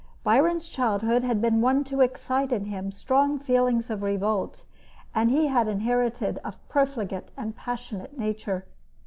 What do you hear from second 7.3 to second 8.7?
and passionate nature.